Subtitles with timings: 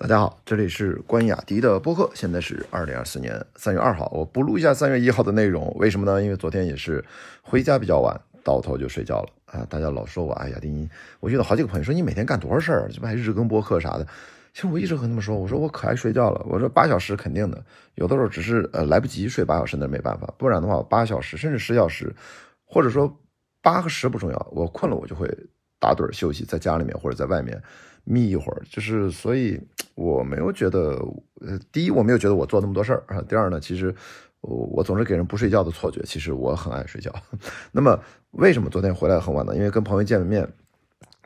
[0.00, 6.22] 大家好，这里是关雅迪的播客，现在是二零二四年三月二号，我补录一下三月一号的内容，为什么呢？
[6.22, 7.04] 因为昨天也是
[7.42, 9.66] 回家比较晚，倒头就睡觉了啊。
[9.68, 10.88] 大家老说我，哎，雅迪，你
[11.18, 14.06] 我遇到好几个朋友说你每天干多少事儿，这不还日更播客啥的。
[14.54, 17.60] 其实我一直和他们说，我说我可爱睡觉了，我说八小时肯定的，
[17.96, 22.14] 有的时候只是呃来不及睡八小时那没办法，不然的话八小时甚至十小时，
[22.64, 23.12] 或者说
[23.60, 25.28] 八和十不重要，我困了我就会
[25.80, 27.60] 打盹休息，在家里面或者在外面。
[28.10, 29.60] 眯一会儿，就是所以
[29.94, 30.98] 我没有觉得，
[31.42, 33.20] 呃，第一我没有觉得我做那么多事儿啊。
[33.28, 33.94] 第二呢，其实
[34.40, 37.14] 我我总是给人不睡觉的错觉，其实我很爱睡觉。
[37.70, 39.54] 那么为什么昨天回来很晚呢？
[39.54, 40.50] 因为跟朋友见了面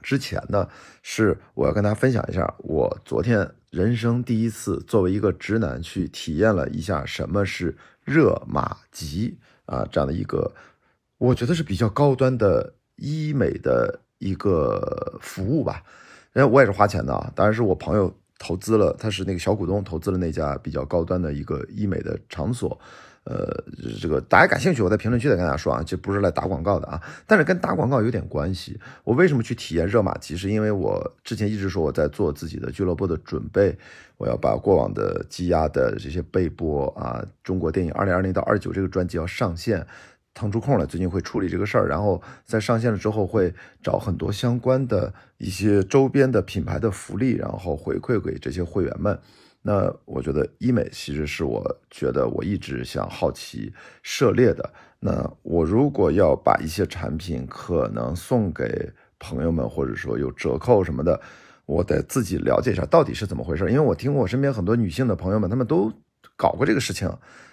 [0.03, 0.69] 之前呢，
[1.03, 10.53] 是我要跟大家分享一下，我昨天人生第一次作为一个直男去体验了一下什么是热玛吉啊这样的一个，
[11.19, 15.85] 我觉得是比较高端的医美的一个服务吧。
[16.35, 22.77] 因为我也是花钱的啊，当然是我朋友投资了，他是那个小股东投资了那家比较高端的一个医美的场所，
[23.25, 23.47] 呃，
[24.01, 28.81] 这个大家感兴趣，我在评论区再跟大家说啊，这不是来打广告的啊，但是跟打广告有点关系。
[29.05, 30.37] 我为什么去体验热玛吉？
[30.37, 33.79] 是因为我之前一直说我在做自己的俱乐部的准备，
[34.17, 39.87] 我要把过往的积压的这些备播啊，中国电影二零二零到二九这个专辑要上线。
[40.35, 43.53] 腾出空来，最近会处理这个事儿，然后在上线了之后，会
[43.83, 49.19] 找很多相关的一些周边的品牌的福利，然后回馈给这些会员们。
[49.65, 53.73] 那我觉得医美其实是我觉得我一直想好奇
[54.03, 54.73] 涉猎的。
[54.99, 61.21] 那我如果要把一些产品可能送给朋友们，或者说有折扣什么的，
[61.67, 63.69] 我得自己了解一下到底是怎么回事。
[63.71, 65.93] 因为我听过我身边很多女性的朋友们，她们都
[66.37, 67.09] 搞过这个事情，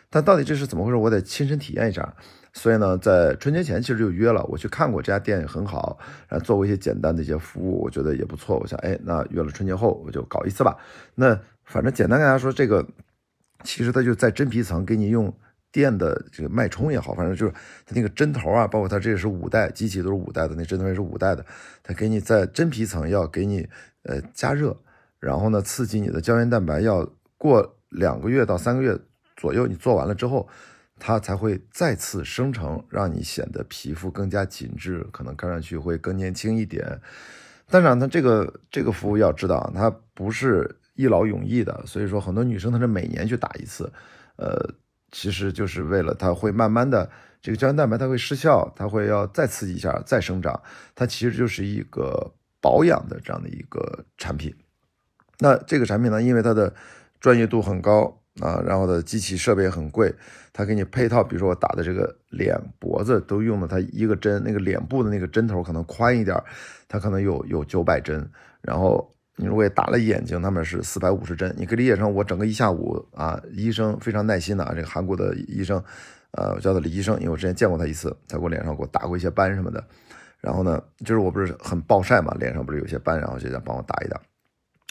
[0.09, 2.15] 但到底这是怎么回事，我得亲身体验一下。
[2.51, 8.57] 所以呢，在春节前其实就约了，我去看过这家店也很好，然后做过一些简单的一些服务，我觉得也不错。
[8.57, 10.75] 我想，哎，那约了春节后我就搞一次吧。
[11.13, 12.85] 那反正简单跟大家说，这个
[13.63, 15.31] 其实它就在真皮层给你用
[15.71, 17.51] 电的这个脉冲也好，反正就是
[17.85, 21.45] 它那个针头啊，包括它这也是五代机器都是五代的，那针头也是五代的，
[21.83, 23.69] 它给你在真皮层要给你
[24.03, 24.75] 呃加热，
[25.19, 28.97] 然后呢刺激你的胶原蛋白，要过两个月到三个月
[29.39, 30.47] 左右，你做完了之后。
[31.01, 36.99] 它才会再次生成，让你显得皮肤更加紧致，可能看上去会更年轻一点。
[37.69, 41.85] 当然，它这个这个服务要知道，它不是一劳永逸的。
[41.85, 43.89] 所以说，很多女生她是每年去打一次，
[44.35, 44.73] 呃，
[45.09, 47.09] 其实就是为了它会慢慢的
[47.41, 50.61] 这个胶原蛋白它会失效，它会要再刺激一下再生长。
[50.95, 54.53] 它其实就是一个保养的这样的一个产品。
[55.37, 56.75] 那这个产品呢，因为它的
[57.21, 58.18] 专业度很高。
[58.41, 60.13] 啊，然后的机器设备也很贵，
[60.53, 66.41] 他给你配套，比如说我打的这个脸、脖子都用了他一个针，那个脸部的那个针头可能宽一点，
[66.87, 68.29] 它可能有有九百针，
[68.61, 75.83] 然后你如果也打了眼睛，他们是四百五十针，你可以理解成我整个一下午啊，医生非常耐心的啊，这个韩国的医生，
[76.31, 79.83] 呃，我叫他李医生，因为我之前见过他一次，他给我脸上给我打过一些斑什么的，
[80.39, 84.19] 然后呢，就是我不是很暴晒嘛，脸上不是有些斑，然后就想帮我打一打。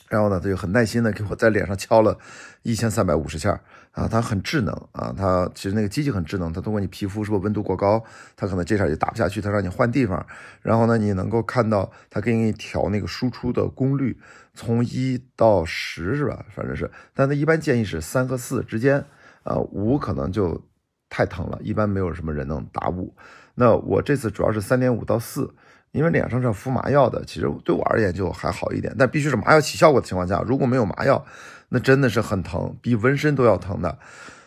[0.09, 2.19] 然后呢，他就很耐心的给我在脸上敲了
[2.63, 3.61] 一千三百五十下
[3.93, 8.03] 啊，他很智能啊，他其实那个机器很智能，他通过你皮肤是不是温度过高，
[8.35, 10.25] 他可能这下就打不下去，他让你换地方。
[10.63, 14.19] 然后呢，你能够看到他给你调那个输出的功率，
[14.55, 16.45] 从一到十是吧？
[16.55, 19.05] 反正是，但他一般建议是三和四之间
[19.43, 20.65] 啊，五可能就
[21.11, 23.15] 太疼了，一般没有什么人能打五。
[23.57, 25.55] 那我这次主要是三点五到四。
[25.93, 31.25] 因为脸上是要敷麻药的，其实对我而言就还好一点，但必须是麻药起效果的情况下，如果没有麻药，
[31.71, 33.99] 那真的是很疼，比纹身都要疼的。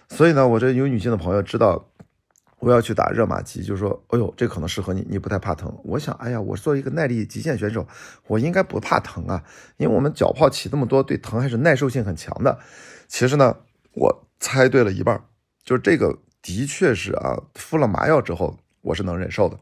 [0.09, 1.87] 所以呢，我这有女性的朋友知道
[2.59, 7.87] 我要去打热玛吉，就说：“哎呦，这可能适合你，你不太怕疼。”我想，哎呀，我作为一个耐力极限选手，
[8.27, 9.43] 我应该不怕疼啊，
[9.77, 12.59] 因为我们脚泡起那么多，对疼还是耐受性很强的。
[13.07, 13.55] 其实呢，
[13.93, 15.23] 我猜对了一半，
[15.63, 19.57] 就是这个的确是啊，敷了麻药之后，我是能忍受的。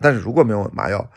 [0.00, 1.10] 但是如果没有麻药，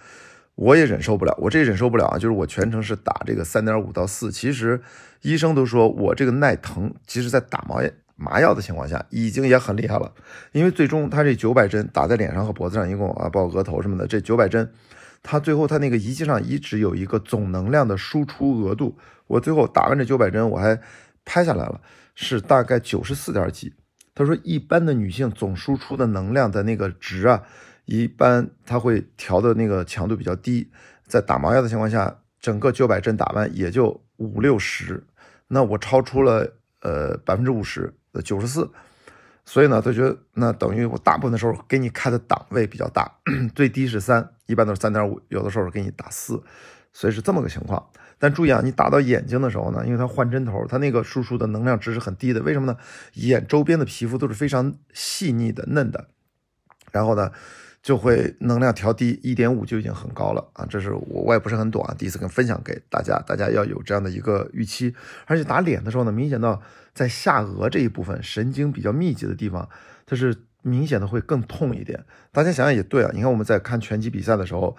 [0.55, 1.35] 我也忍受不了。
[1.39, 2.17] 我这忍受不了啊！
[2.17, 4.31] 就是我全程是打这个三点五到四。
[4.31, 4.79] 其实
[5.21, 10.13] 医生都说我这个耐疼，其实在打麻药麻药的情况下已经也很厉害了。
[10.51, 14.71] 因为最终他这九百针打在脸上和脖子上，一共啊，包括额头什么的，这九百针，
[15.23, 18.95] 他最后他那个仪器上一直有一个总能量的输出额度。
[19.25, 20.79] 我最后打完这九百针，我还
[21.25, 21.81] 拍下来了，
[22.13, 23.73] 是大概九十四点几。
[24.13, 27.41] 他说一般的女性总输出的能量的那个值啊。
[27.85, 30.71] 一般它会调的那个强度比较低，
[31.05, 35.03] 在打麻药的情况下，整个九百针打完也就五六十，
[35.47, 38.69] 那我超出了呃百分之五十的九十四，
[39.45, 43.11] 所以呢，他觉得那等于我大部分的时候给你开的档位比较大，
[43.53, 46.41] 最低是三，一般都是三点五，有的时候给你打四，
[46.93, 47.89] 所以是这么个情况。
[48.19, 52.41] 但注意啊，你打到眼睛的时候呢，因为它换针头，它那个输出的能量值是很低的。
[52.41, 52.77] 为什么呢？
[53.15, 56.07] 眼周边的皮肤都是非常细腻的、嫩的，
[56.93, 57.33] 然后呢，
[57.83, 60.65] 就会能量调低一点五就已经很高了啊。
[60.67, 64.95] 这是我我也不是很懂啊，第一次跟分享给大家，大家要有这样的一个预期。
[65.27, 66.59] 而且打脸的时候呢，明显到
[66.95, 69.69] 在下颚这一部分神经比较密集的地方，
[70.07, 72.03] 它是明显的会更痛一点。
[72.31, 74.75] 大家想想也对啊，你看我们在看拳击比赛的时候。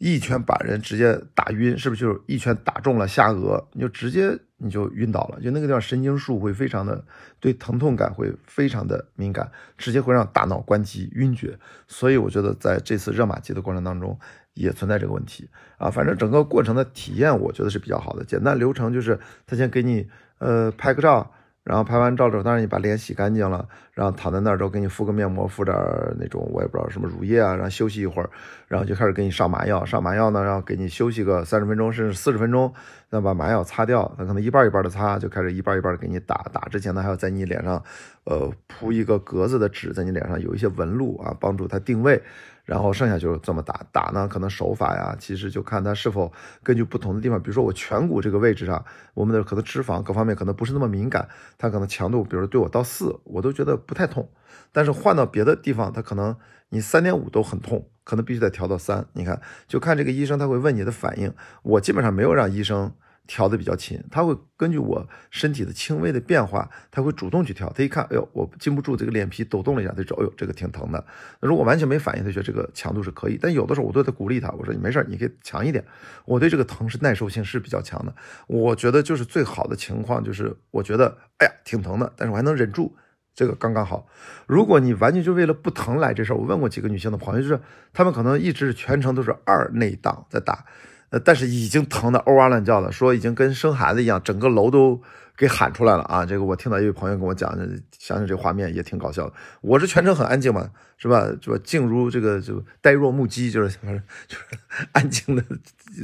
[0.00, 5.40] 一拳把人直接打晕，是不是就是一拳打中了下颚，你就直接你就晕倒了？
[5.40, 7.02] 就那个地方神经束会非常的
[7.40, 11.58] 对疼痛感会非常的敏感，直接会让大脑关机晕厥。
[11.86, 14.18] 所以我觉得在这次热玛吉的过程当中
[14.54, 15.90] 也存在这个问题啊。
[15.90, 20.08] 反正整个过程的体验我觉得是比较好的，简单流程就是他先给你
[20.38, 21.32] 呃拍个照。
[21.64, 23.68] 然后拍完照之后，当然你把脸洗干净了，
[23.98, 25.76] 然后躺在那儿之后给你敷个面膜，敷点
[26.20, 28.30] 那种我也不知道什么乳液啊，然后休息一会儿，
[28.68, 29.84] 然后就开始给你上麻药。
[29.84, 32.72] 上麻药呢，然后给你休息个三十分钟甚至四十分钟，
[33.10, 34.14] 再把麻药擦掉。
[34.16, 36.46] 那可能一半一半的擦，就开始一半一半的给你打。
[36.52, 37.82] 打之前呢，还要在你脸上，
[38.22, 42.22] 呃，铺一个格子的纸，在你脸上有一些纹路啊，帮助它定位。
[42.64, 46.30] 然后剩下就是这么打打呢，可能手法呀，其实就看他是否
[46.62, 48.84] 根据不同的地方，比如说我颧骨这个位置上，
[49.14, 54.30] 我们的可能脂肪各方面可能不是那么敏感，它可能强度，比如对我到四，我都觉得不太痛，
[54.70, 56.36] 但是换到别的地方，它可能
[56.68, 59.06] 你三点五都很痛，可能必须得调到三。
[59.14, 61.32] 你看，就看这个医生他会问你的反应，
[61.62, 62.92] 我基本上没有让医生。
[63.30, 67.70] 调的比较勤，他会根据我身体的轻微的变化，他会主动去调。
[67.76, 71.04] 他一看，哎呦，我禁不住这个脸皮抖动了一下，他就哎呦，这个挺疼的。
[71.38, 73.38] 如果完全没反应，他觉得这个强度是可以。
[73.38, 75.84] 但有的时候我都在鼓励他，我说你没事你可以强一点。
[76.24, 78.14] 我对这个疼是耐受性是比较强的。
[78.46, 82.96] 我觉得就是最好的情况就是，我觉得哎呀挺疼的，但是我还能忍住，
[83.38, 84.04] 这个刚刚好。
[84.48, 87.60] 如果你完全就为了不疼来这事儿，我问过几个女性的朋友，就是
[87.92, 90.64] 她们可能一直全程都是二内档在打。
[91.10, 95.00] 呃，但是已经疼得嗷哇乱叫了，说已经跟生孩子一样，整个楼都
[95.36, 96.26] 给喊出来了啊！
[96.26, 97.56] 这个我听到一位朋友跟我讲，
[97.96, 99.32] 想想这画面也挺搞笑的。
[99.60, 101.30] 我是全程很安静嘛，是吧？
[101.40, 101.56] 就？
[101.58, 104.44] 静如这个就呆若木鸡，就是反正就是
[104.90, 105.44] 安静的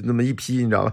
[0.05, 0.93] 那么一批，你知道吧？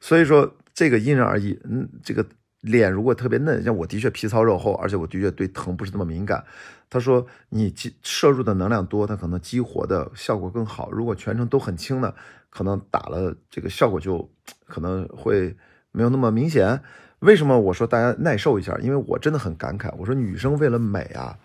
[0.00, 1.58] 所以说这个因人而异。
[1.64, 2.26] 嗯，这个
[2.66, 6.44] 脸如果特别嫩，像我的确皮糙肉厚，而且我的确对疼不是那么敏感。
[6.90, 10.90] 他说你摄入的能量多，它可能激活的效果更好。
[10.90, 12.14] 如果全程都很轻的。
[12.48, 14.30] 可能打了这个效果就
[14.64, 15.54] 可能会
[15.92, 16.80] 没有那么明显。
[17.18, 18.74] 为什么我说大家耐受一下？
[18.80, 19.94] 因为我真的很感慨。
[19.98, 21.38] 我说女生为了美啊，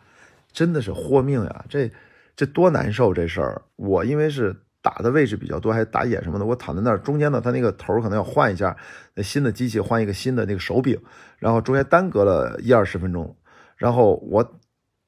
[0.53, 1.65] 真的是豁命呀！
[1.67, 1.91] 这
[2.33, 3.61] 这多难受这事儿。
[3.75, 8.75] 我因为是打的位置比较多，还打眼什么的，我躺在那儿中间呢，他那个头可能要换一下，
[9.15, 10.99] 那新的机器换一个新的那个手柄，
[11.37, 13.35] 然后中间耽搁了一二十分钟，
[13.77, 14.59] 然后我。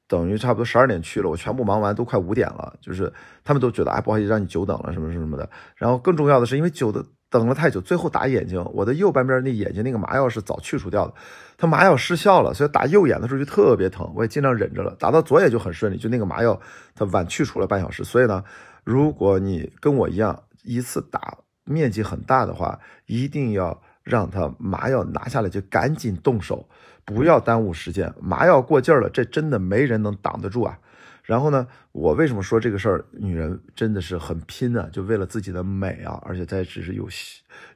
[0.06, 3.10] 等于差不多十二点去了，我全部忙完都快五点了，就是
[3.42, 5.48] 他们都觉得哎不好意思让你久等了什么什么的。
[5.76, 11.14] 然后更重要的是，因为久的等了太久，最后打眼睛，我的右半边那眼睛那个麻药是早去除掉的，
[11.56, 14.94] 它麻药失效了，所以打右眼的时候就特别疼，我也尽量忍着了。
[14.98, 16.60] 打到左眼就很顺利，就那个麻药
[16.94, 18.04] 它晚去除了半小时。
[18.04, 18.44] 所以呢，
[18.84, 26.68] 如果你跟我一样一次打面积很大的话，一定要让他麻药拿下来就赶紧动手。
[27.06, 30.78] 不要耽误时间，麻药过劲儿了，这真的没人能挡得住啊。
[31.22, 33.04] 然后呢，我为什么说这个事儿？
[33.12, 37.06] 女人真的是很拼啊，就为了自己的美啊，而且它只是有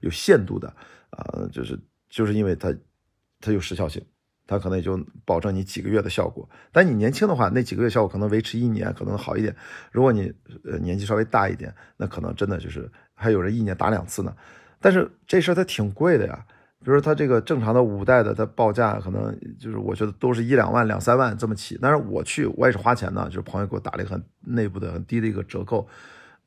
[0.00, 0.68] 有限度的
[1.10, 1.78] 啊，就是
[2.08, 2.74] 就是因为它
[3.40, 4.02] 它有时效性，
[4.48, 6.48] 它可能也就保证你几个月的效果。
[6.72, 9.54] 但你年轻的话，那几个月效果可能维持一年，可能好一点。
[9.92, 10.32] 如果你
[10.64, 14.34] 呃年纪稍微大一点，那可能真的就是还有人一年打两次呢。
[14.80, 16.44] 但是这事儿它挺贵的呀。
[16.80, 21.76] 比如说它这个正常的五代的，它报价可能就是我觉得都是一两万、两三万这么起。
[21.82, 25.86] 但是我去，我也是花钱的，就是朋友给我打了一个很内部的很低的一个折扣，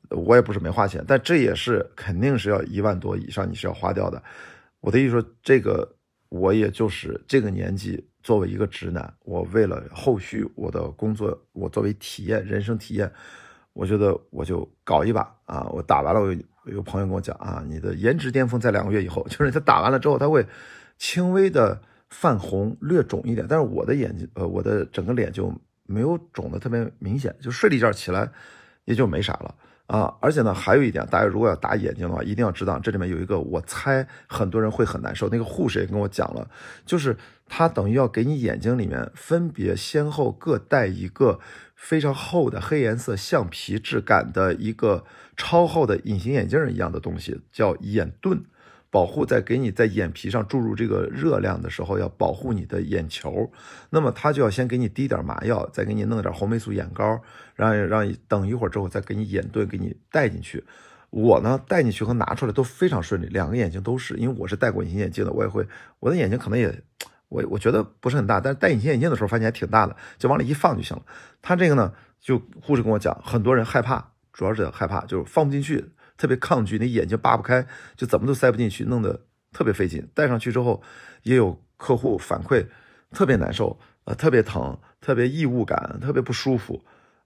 [0.08, 4.20] 我也不是没花钱，但这也是肯定是要一万多以上你是要花掉的。
[4.80, 5.86] 我的意思说，这个
[6.32, 13.12] 我也就是这个年纪，作为一个直男，我为了后续我的工作，我作为体验人生体验，
[13.74, 15.68] 我觉得我就搞一把啊！
[15.70, 16.32] 我打完了我。
[16.32, 20.46] 有有朋友跟我讲啊，你的颜值巅峰在两个月以后， 就是他打完了之后，他会
[20.96, 25.52] 轻微的泛红、略肿一点，但是我的眼睛，呃，我的整个脸就
[25.86, 28.30] 没有肿的特别明显，就睡了一觉起来
[28.84, 29.52] 也就没啥了
[29.92, 30.12] 啊。
[30.20, 35.28] 而且呢，还有一点，大家如果要打眼睛的话，一定要知道这里面有一个，我猜很多人会很难受。
[35.28, 36.48] 那个护士也跟我讲了，
[36.84, 37.16] 就是
[37.48, 41.38] 他等于要给你眼睛里面分别先后各带一个。
[41.74, 45.04] 非常厚的黑颜色橡皮质感的一个
[45.36, 48.44] 超厚的隐形眼镜一样的东西，叫眼盾，
[48.92, 53.50] 保护在给你在眼皮上注入这个热量的时候，要保护你的眼球。
[53.88, 57.18] 那么他就要先给你滴点麻药，再给你弄点红霉素眼膏，
[57.56, 60.62] 让让等一会儿之后再给你眼盾给你带进去。
[61.08, 65.66] 我呢戴进去和拿出来都非常顺利，两个眼睛都是，因为我是戴过隐形眼镜的，我也会，
[65.98, 66.82] 我的眼睛可能也，
[67.28, 71.02] 我我觉得不是很大，但是戴隐形眼镜的时候发现还挺大的，就往里一放就行了。
[71.40, 75.82] 他这个呢，就护士跟我讲，很多人害怕，主要是害怕就是放不进去，
[76.22, 80.08] 特别抗拒，那眼睛扒不开，就怎么都塞不进去，弄得特别费劲。
[80.14, 80.80] 戴上去之后，
[81.24, 82.64] 也有客户反馈
[83.10, 86.80] 特别难受，呃，特别疼，特别异物感，特别不舒服。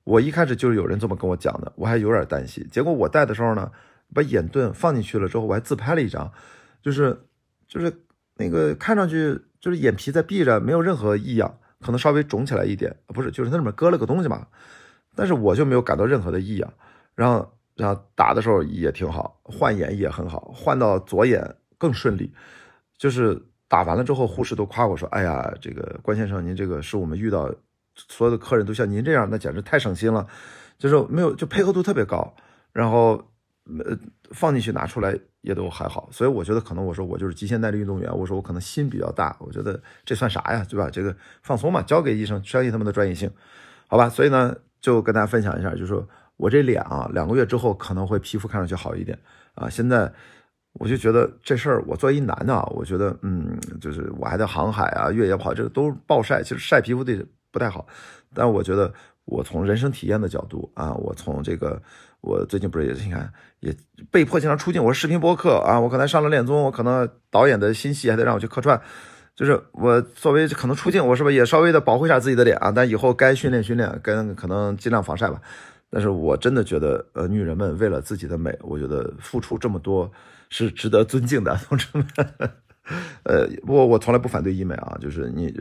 [0.04, 2.66] 我一开始就是有人这么跟我讲的，我还有点担心。
[2.72, 3.70] 结果我戴的时候呢，
[4.14, 6.32] 把眼盾放进去了之后，我还自拍了一张，
[6.80, 7.20] 就是
[7.68, 7.92] 就是
[8.36, 14.46] 那个看上去就是眼皮在闭着，没有任何异样，可能稍微肿起来一点，不是，就是它里面搁了个东西嘛。
[15.14, 16.72] 但是我就没有感到任何的异样。
[17.14, 22.32] 然后然后打的时候也挺好，换眼也很好，换到左眼更顺利。
[22.98, 27.54] 就是打完了之后，护士都夸我说：“哎呀，这个关先生，您这个是我们遇到。”
[28.10, 30.26] 所有的客人都像您这样，那简直太省心了，
[30.76, 32.30] 就是没有就配合度特别高，
[32.70, 33.12] 然后
[33.80, 33.96] 呃
[34.32, 40.90] 放进去拿出来也都还好，所以我觉得可能我说我就是极限耐力运动员，我说我可能心比较大，我觉得这算啥呀，对吧？
[40.90, 43.30] 这个放松嘛，交给医生，相信他们的专业性，
[43.88, 44.10] 好吧？
[44.10, 46.06] 所以呢，就跟大家分享一下，就是说
[46.36, 49.18] 我这脸啊，两个月之后可能会皮肤看上去好一点
[49.54, 49.68] 啊。
[49.68, 50.12] 现在
[50.74, 57.26] 我就觉得这事儿，我作为一男的啊，我觉得嗯，就是我还在航海啊，越野跑，这个都暴晒，其实晒皮肤得。
[57.52, 57.86] 不太好，
[58.34, 58.92] 但我觉得
[59.24, 61.80] 我从人生体验的角度啊，我从这个，
[62.20, 63.74] 我最近不是也你看也
[64.10, 68.78] 被迫经常出镜，我是视频播客啊，我可能上了恋综，我可能导演的新戏还得让我去客串，
[69.34, 72.70] 就是我作为可能出镜，我是不是也稍微的保护一下自己的脸啊？
[72.70, 75.40] 但以后该训练训练，跟可能尽量防晒吧。
[75.90, 80.10] 但是我真的觉得，呃，女人们为了自己的美，我觉得付出这么多
[80.50, 82.06] 是值得尊敬的， 同志们。
[83.24, 85.52] 呃，我我从来不反对医美啊，就是你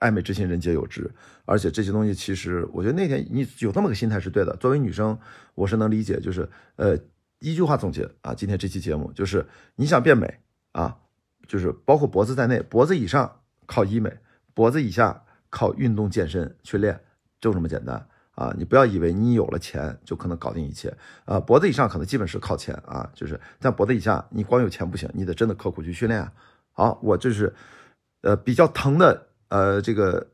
[0.00, 1.10] 爱美之心人皆有之，
[1.46, 4.54] 而且这些东西其实我觉得那天你有这么个心态是对的。
[4.56, 5.18] 作为女生，
[5.54, 6.46] 我是能理解，就是
[6.76, 6.94] 呃
[7.38, 9.46] 一句话总结啊，今天这期节目就是
[9.76, 10.40] 你想变美
[10.72, 10.98] 啊，
[11.46, 14.14] 就是包括脖子在内，脖子以上靠医美，
[14.52, 17.00] 脖子以下靠运动健身去练，
[17.40, 18.06] 就这么简单
[18.38, 18.54] 啊！
[18.56, 26.32] 你不要以为你有了钱就可能搞定一切啊，脖子以上可能基本是靠钱啊，就是在脖子以下你光有钱不行，你得真的刻苦去训练啊。
[26.70, 27.52] 好，我这是，
[28.22, 30.24] 呃，比较疼的，呃，这个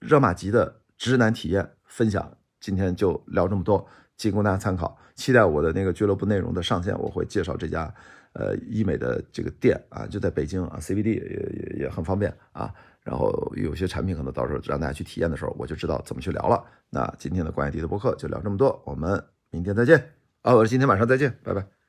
[0.00, 4.98] 热玛吉的直男体验分享，今天就聊这么多，仅供大家参考。
[5.14, 7.94] 期待我的那个俱乐部内容的上线，我会介绍这家，
[8.32, 12.74] 呃，医美的这个店啊，就在北京啊，CBD 也也也很方便啊。
[13.04, 16.64] 然后有些产品可能到时候让大家去体验的时候，我就知道怎么去聊了。
[16.90, 21.81] 那今天的关于迪的播客就聊这么多，我们明天再见啊，我是今天晚上再见，拜拜。